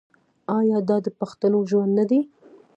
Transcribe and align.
آیا 0.57 0.77
دا 0.89 0.97
د 1.05 1.07
پښتنو 1.19 1.59
ژوند 1.69 1.91
نه 1.99 2.05
دی؟ 2.09 2.19